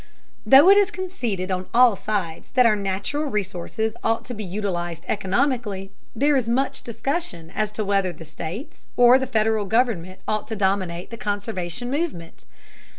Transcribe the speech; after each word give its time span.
Though 0.47 0.67
it 0.71 0.77
is 0.77 0.89
conceded 0.89 1.51
on 1.51 1.67
all 1.75 1.95
sides 1.95 2.49
that 2.55 2.65
our 2.65 2.75
natural 2.75 3.25
resources 3.25 3.95
ought 4.03 4.25
to 4.25 4.33
be 4.33 4.43
utilized 4.43 5.03
economically, 5.07 5.91
there 6.15 6.35
is 6.35 6.49
much 6.49 6.81
discussion 6.81 7.51
as 7.51 7.71
to 7.73 7.85
whether 7.85 8.11
the 8.11 8.25
states 8.25 8.87
or 8.97 9.19
the 9.19 9.27
Federal 9.27 9.65
government 9.67 10.19
ought 10.27 10.47
to 10.47 10.55
dominate 10.55 11.11
the 11.11 11.17
conservation 11.17 11.91
movement. 11.91 12.45